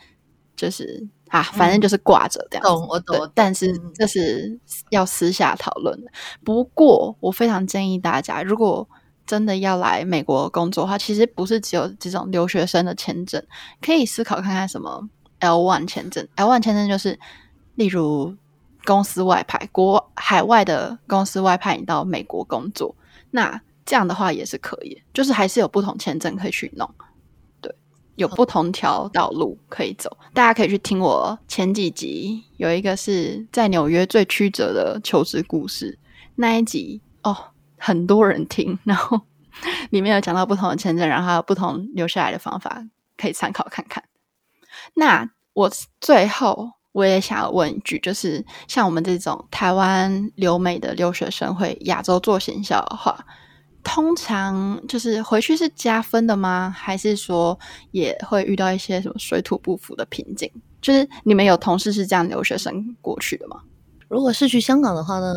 [0.54, 2.68] 就是啊，反正就是挂着这样子。
[2.68, 3.32] 懂，我懂。
[3.34, 6.12] 但是这是要私下讨论的。
[6.44, 8.86] 不过我非常建议大家，如果
[9.26, 13.42] 真的要来美国工作的话，其实不是只有这种留学生的签证，
[13.80, 15.08] 可以思考看看什么
[15.38, 16.28] L one 签证。
[16.34, 17.18] L one 签证就是。
[17.74, 18.36] 例如
[18.84, 22.94] 公司外派，国海外的公司外派你到美国工作，
[23.30, 26.88] 那这样的话也是可以，就是还是有不同签证可以去弄，
[27.60, 27.74] 对，
[28.16, 30.16] 有不同条道路可以走。
[30.34, 35.98] 大家可以去听我前几集，有一个是在纽约最曲折的求职故事，
[36.34, 37.36] 那一集哦，
[37.78, 39.20] 很多人听，然后
[39.90, 42.84] 里面有讲到不同的签证，然后还有不同留下来的方法，
[43.16, 44.04] 可以参考看看。
[44.94, 46.72] 那我最后。
[46.92, 53.24] 我也想要问一句，就是像我们这种台湾留美的留学生会亚洲做行销的话，
[53.82, 56.74] 通常就是回去是加分的吗？
[56.76, 57.58] 还是说
[57.90, 60.50] 也会遇到一些什么水土不服的瓶颈？
[60.80, 63.60] 就是你们有同事是这样留学生过去的吗？
[64.08, 65.34] 如果是去香港的话呢，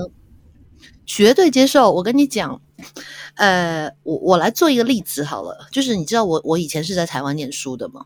[1.06, 1.92] 绝对接受。
[1.92, 2.60] 我跟你讲，
[3.36, 8.06] 呃，我我来做一个例子好了，就是你知道我我以前是在台湾念书的吗？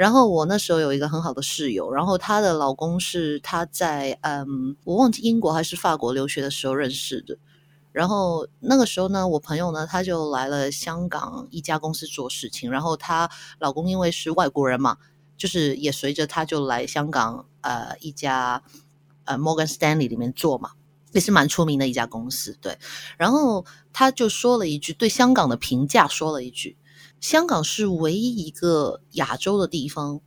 [0.00, 7.36] 然后我那时候有一个很好的室友，然后她的老公是她在嗯，我忘记英国还是法国留学的时候认识的。
[7.92, 12.70] 然后那个时候呢，我朋友呢，他就来了香港一家公司做事情。
[12.70, 14.96] 然后她老公因为是外国人嘛，
[15.36, 18.62] 就是也随着他就来香港呃一家
[19.26, 20.70] 呃 Morgan Stanley 里面做嘛，
[21.12, 22.56] 也是蛮出名的一家公司。
[22.62, 22.78] 对，
[23.18, 26.78] 然后他就说了一句对香港的评价，说了一句。
[27.20, 30.20] 香港是唯一一个亚洲的地方，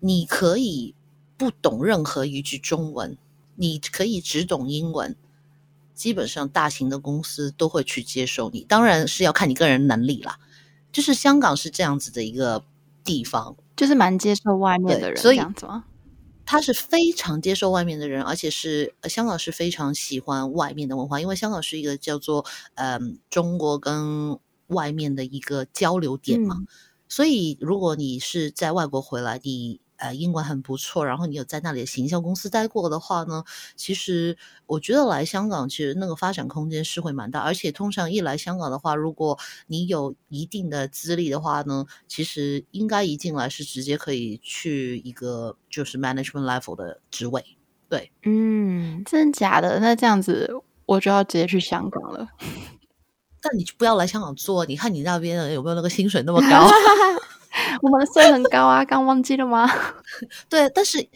[0.00, 0.94] 你可以
[1.36, 3.16] 不懂任何一句中文，
[3.56, 5.16] 你可以只懂英文，
[5.94, 8.64] 基本上大型的公司都会去接受你。
[8.64, 10.38] 当然是要看你个人能力啦。
[10.92, 12.64] 就是香港是这样子的一个
[13.04, 15.84] 地方，就是蛮接受外面的人，所以这样子吗？
[16.44, 24.36] 他是非常接受外面的人，而且是香港是非常喜欢外面的文化，因为香港是一个叫做嗯、呃、中国跟
[24.70, 26.56] 外面的一个交流点嘛。
[26.58, 26.66] 嗯、
[27.08, 33.44] 所以如果你是在外国回来，你呃，英文很不错，然后你有在那里的行销公司待过的话呢，
[33.76, 47.44] 其实我觉得来香港其实那个发展空间是会蛮大，而且通常一来香港的话，如果你有一定的资历的话呢，其实应该一进来是直接可以去一个就是 management level 的职位。
[47.90, 49.80] 对，嗯，真的假的？
[49.80, 50.50] 那这样子
[50.86, 52.26] 我就要直接去香港了。
[53.42, 56.68] 但你就不要来香港做，你看你那边有没有那个薪水那么高？
[57.82, 59.68] 我们的税很高啊，刚忘记了吗？
[60.48, 61.08] 对，但是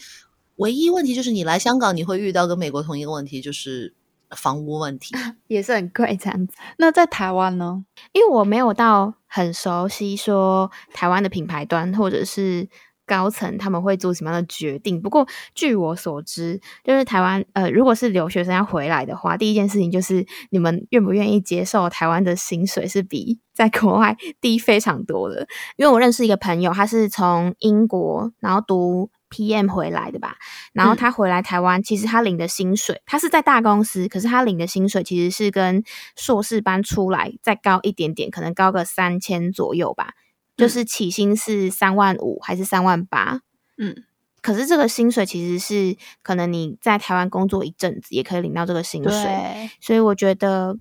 [0.56, 3.94] 唯一问题就是你来香港，你会遇到跟美国同一个问题，就是
[4.30, 5.14] 房屋问题
[5.48, 6.54] 也是很贵这样子。
[6.78, 7.84] 那在台湾呢？
[8.12, 12.68] 因为我没有到很熟悉说台湾的品牌端或者是。
[13.06, 15.00] 高层他们会做什么样的决定？
[15.00, 25.46] 不过据我所知，就是台湾呃，如果是留学生要回来的话，第一件事情就是你们愿不愿意接受台湾的薪水是比在国外 低非常多的。
[25.76, 30.36] 因为我认识一个朋友，他是从英国然后读 PM 回来的吧，
[30.72, 35.82] 然后他回来台湾，其实他领的薪水，他是在大公司，可是他领的薪水其实是跟
[36.16, 40.14] 硕士班出来再高一点点，可能高个三千左右吧。
[40.56, 43.40] 就是起薪是三万五还是三万八？
[43.78, 44.04] 嗯，
[44.40, 50.76] 可是这个薪水其实是可能你在台湾工作一阵子也可以领到这个薪水，所以我觉得。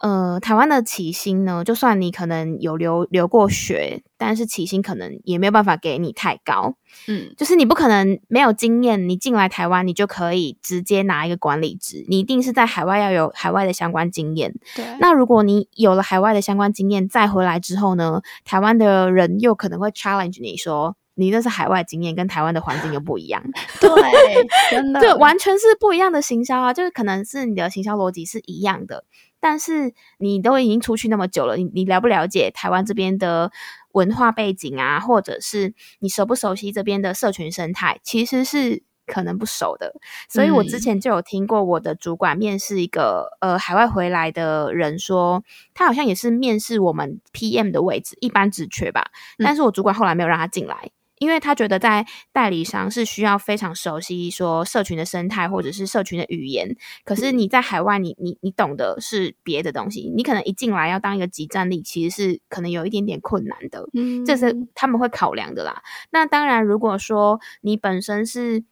[0.00, 6.74] 呃，台湾的起薪呢，就算你可能有留留过学，但是起薪可能也没有办法给你太高。
[7.06, 14.54] 嗯，就是你不可能没有经验，你进来台湾你就可以直接拿一个管理职，你一定是在海外要有海外的相关经验。
[14.74, 23.42] 对，那如果你有了海外的相关经验，再回来之后呢，台湾的人又可能会 challenge 你说，你那是海外经验，跟台湾的环境又不一样。
[23.78, 23.90] 对，
[24.70, 29.04] 真的，对，完全是不一样的行销啊，就是可能是你的行销逻辑是一样的。
[29.40, 33.50] 但是你都已经出去那么久了，你你了不了解台湾这边的
[33.92, 39.94] 文化背景啊，或者是你熟不熟悉这边的社群生态，其实是可能不熟的。
[40.28, 45.42] 所以我之前就有听过我的主管面试一个呃海外回来的人说，
[45.74, 49.10] 他好像也是面试我们 PM 的位置，一般职缺吧。
[49.38, 50.90] 但是我主管后来没有让他进来。
[51.20, 65.82] 因为他觉得在代理商是需要非常熟悉说社群的生态或者是社群的语言，可是你在海外你，你你你懂的是别的东西，你可能一进来要当一个集战力，其实是可能有一点点困难的，嗯，这是他们会考量的啦。
[66.10, 68.64] 那当然，如果说你本身是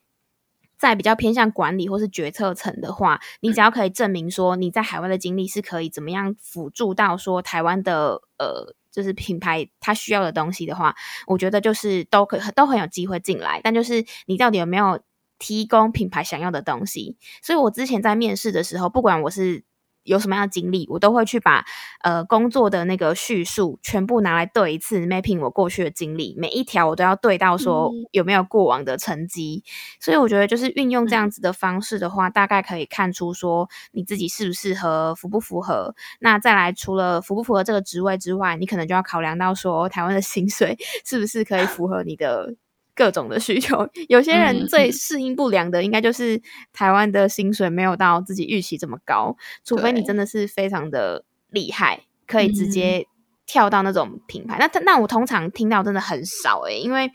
[0.78, 8.74] 在比较偏向管理或是决策层的话，你只要可以证明说你在海外的经历是可以怎么样辅助到说台湾的呃。
[8.92, 10.94] 就是品牌它需要的东西的话，
[11.26, 15.00] 我觉得就是都可都很有机会进来，但就是你到底有没有
[15.38, 17.16] 提供品牌想要的东西？
[17.42, 19.64] 所以我之前在面试的时候，不管我是。
[20.04, 21.64] 有什么样的经历，我都会去把
[22.02, 29.62] 呃工作的那个叙述全部拿来对一次，mapping 我过去的经历，每一条我都要对到说有没有过往的成绩。
[29.64, 29.68] 嗯、
[30.00, 35.94] 所以我觉得就是运用这样子的方式的话，嗯、大概可以看出说你自己适不适合，符不符合。
[36.20, 42.54] 那再来，除了符不符合这个职位之外，你可能就要考量到说台湾的薪水 是不是可以符合你的。
[42.98, 49.36] 各种的需求，有些人最适应不良的，应该就是台湾的薪水没有到自己预期这么高。
[49.64, 53.06] 除非你真的是非常的厉害，可以直接
[53.46, 54.58] 跳到那种品牌。
[54.58, 57.12] 那那我通常听到真的很少诶，因为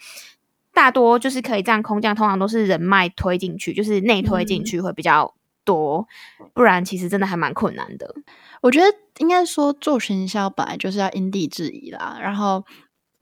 [0.73, 6.07] 大多就是可以这样空降，通常都是人脉推进去，就是内推进去会比较多，
[6.53, 8.15] 不然其实真的还蛮困难的。
[8.61, 8.85] 我觉得
[9.17, 12.63] 应该说做行销本来就是要因地制宜啦，然后。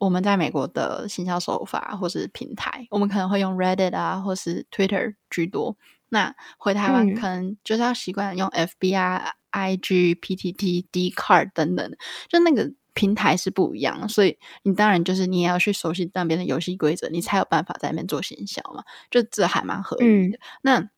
[0.02, 5.78] 我们在美国的行销手法或是平台，我们可能会用 Reddit 啊，或是 Twitter 居多。
[6.10, 11.92] 那回台湾可能就是要习惯用 FB 啊、嗯、IG、PTT、Dcard 等等，
[12.28, 18.84] 就那个平台是不一样，所以你当然就是你也要去熟悉那边的游戏规则，你才有办法在那边做行销嘛。
[19.12, 20.38] 就这还蛮合理的。
[20.38, 20.90] 嗯、那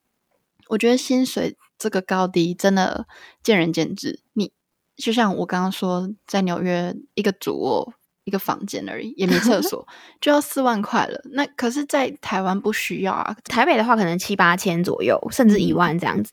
[0.69, 3.05] 我觉得薪水这个高低真的
[3.43, 4.21] 见仁见智。
[4.31, 4.53] 你
[4.95, 7.93] 就像我刚刚说，在纽约一个主卧。
[8.25, 9.85] 一个房间而已，也没厕所，
[10.21, 11.21] 就要四万块了。
[11.31, 13.35] 那可是，在台湾不需要啊。
[13.45, 16.31] 台北的话，可能七八千左右，甚至一万这样子。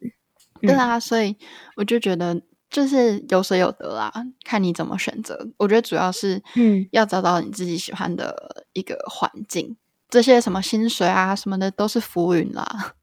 [0.62, 1.36] 嗯、对啊，所以
[1.76, 4.12] 我就觉得就是有舍有得啦，
[4.44, 5.48] 看你怎么选择。
[5.56, 9.66] 我觉得主要是，嗯，要找到你自己喜欢的一个环境。
[9.66, 9.76] 嗯、
[10.08, 12.94] 这些什么薪水啊什么的都是浮云啦。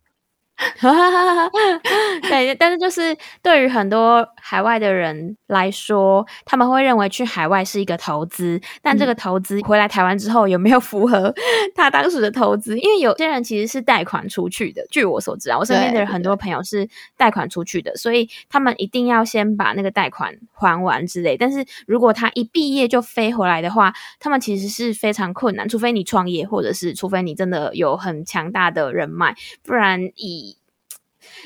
[2.30, 11.34] 对，但是就是对于很多海外的人来说，他们会认为去海外是一个投资，但这个投资回来台湾之后有没有符合
[11.76, 12.78] 他当时的投资？
[12.78, 21.38] 因为有些人其实是贷款出去的，据我所知啊，我身边的人很多朋友是贷款出去的，所以他们一定要先把那个贷款还完之类。
[21.38, 30.47] 但是如果他一毕业就飞回来的话，他们其实是非常困难，除非你创业，或者是除非你真的有很强大的人脉，不然以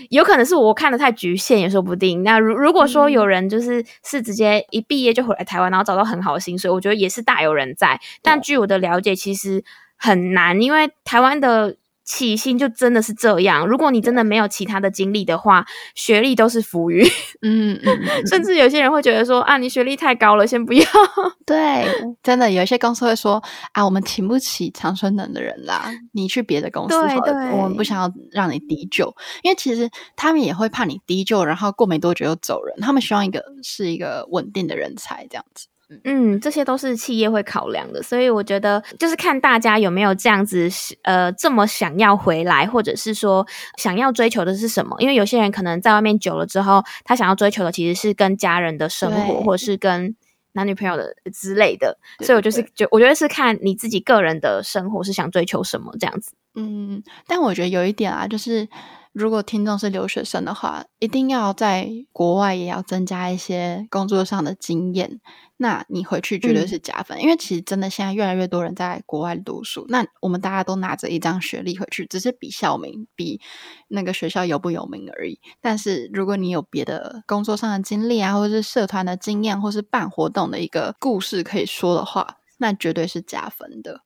[0.10, 2.24] 有可能是我看的太局限也说不定。
[2.24, 8.00] 那如如果说有人就是是直接一毕业就回来台湾，然后找到很好的薪水，我觉得也是大有人在。
[8.22, 9.64] 但据我的了解，其实
[9.98, 11.78] 很难，因为台湾的。
[12.04, 13.66] 起薪就真的是这样。
[13.68, 17.06] 如果你真的没有其他的经历的话，学历都是浮云。
[17.42, 20.86] 嗯嗯， 甚至有些人会觉得说啊，你学历太高了，先不要。
[21.46, 21.86] 对，
[22.22, 23.42] 真的有一些公司会说
[23.74, 27.22] 啊，我们请不起长春能的人啦， 你去别的公司好了。
[27.22, 32.76] 对对，我们不想要让你低就，因为其实他们也会怕你低就，然后过没多久又走人。
[32.82, 35.68] 他们希望一个是一个稳定的人才，这样子。
[36.04, 40.70] 嗯，这些都是企业会考量的，所以我觉得就是看大家有没有这样子，
[41.04, 43.46] 呃，这么想要回来，或者是说
[43.78, 44.96] 想要追求的是什么？
[45.00, 50.16] 因为有些人可能在外面久了之后，他想要追求的其实是跟家人的生活，或者是跟
[50.54, 51.98] 男女朋友的之类的。
[52.22, 56.32] 所以我就是就我觉得是看你自己个人的生活是想追求什么这样子。
[56.56, 58.68] 嗯，但我觉得有一点啊，就是。
[59.14, 65.20] 如果听众是留学生的话，一定要在国外也要增加一些工作上的经验。
[65.62, 69.86] 那你回去绝对是加分，嗯、因为其实真的现在越来越多人在国外读书。
[69.90, 73.40] 那我们大家都拿着一张学历回去，只是比校名、比
[73.88, 75.40] 那个学校有不有名而已。
[75.62, 84.02] 但是如果你有别的工作上的经历啊，或者是社团的经验，或是办活动的一个故事可以说的话，那绝对是加分的。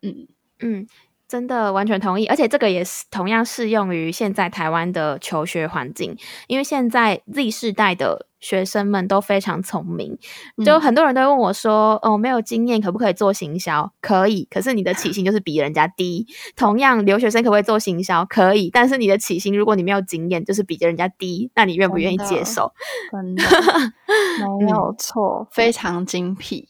[0.00, 0.26] 嗯
[0.60, 0.86] 嗯。
[1.34, 6.16] 真的完全同意，而且这个也是同样适用于现在台湾的求学环境，
[6.46, 10.16] 因为现在 Z 世代的学生们都非常聪明，
[10.64, 16.24] 就很多人都问我说：“嗯、哦，没有经验可不可以做行销？”可以，可是你的起薪就是比人家低。
[16.54, 18.24] 同样，留学生可不可以做行销？
[18.26, 22.72] 可以，但是你的起薪如果你没有经验，就是比人家低，那你愿不愿意接受？
[23.10, 23.42] 真的，
[24.64, 26.68] 没有错，非常精辟。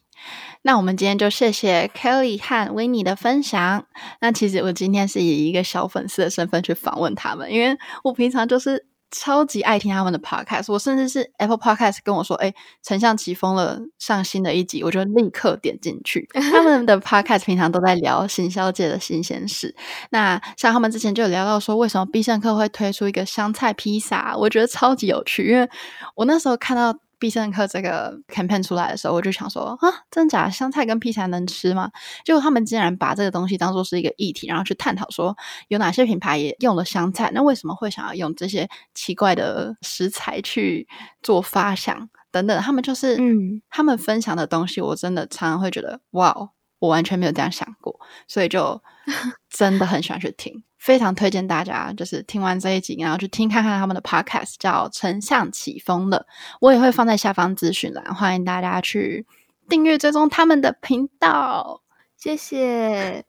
[0.67, 3.85] 那我们今天就谢谢 Kelly 和 Winnie 的分享。
[4.23, 10.73] 那其实我今天是以一个小粉丝的身份去访问他们，因为我平常就是超级爱听他们的 podcast。
[10.73, 16.27] 我甚至是 Apple Podcast 跟我说：“哎，丞相起风了，上新的一集。”我就立刻点进去。
[16.33, 19.77] 他们的 podcast 平常都在聊行销界的新鲜事。
[20.13, 24.35] 那像他们之前就有聊到说，为什么必胜客会推出一个香菜披萨？
[24.35, 25.69] 我觉得超级有趣，因为
[26.15, 26.99] 我那时候看到。
[27.25, 31.91] 必胜客这个 campaign 出来的时候，我就想说啊，真假香菜跟披萨能吃吗？
[32.23, 35.35] 结果他们竟然把这个东西当做是一个议题，然后去探讨说
[35.69, 40.87] 有哪些品牌也用了香菜，那为什么会想要用这些奇怪的食材去
[41.23, 42.61] 做发想等等？
[42.61, 46.51] 他们就是嗯，他们分享的东西，我真的常常会觉得哇，
[46.85, 48.81] 我完全没有这样想过，所以就
[49.49, 50.63] 真的很喜欢去听。
[50.79, 56.19] 非常推荐大家，就是听完这一集，然后去听看看他们的 podcast，叫《丞相起风了》，
[56.61, 59.27] 我也会放在下方资讯栏，欢迎大家去
[59.67, 61.81] 订阅追踪他们的频道。
[62.19, 63.25] 谢谢，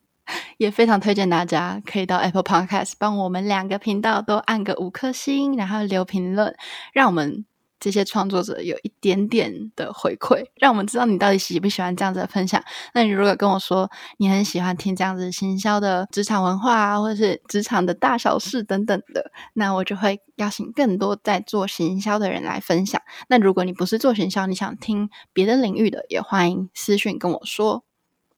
[0.57, 6.53] 也非常推荐大家可以到 Apple Podcast 帮我们两个频道都按个五颗星，然后留评论，
[6.91, 7.45] 让我们。
[7.79, 12.63] 这些创作者有一点点的回馈，让我们知道你到底喜不喜欢这样子的分享。
[12.93, 23.01] 那你如果跟我说你很喜欢听这样子行销的职场文化啊，或者是职场的大小事等等的，那我就会邀请更多在做行销的人来分享。
[23.27, 27.83] 那如果你不是做行销，你想听别的领域的，也欢迎私讯跟我说。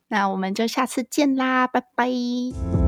[0.10, 2.87] 那我们就下次见啦，拜拜。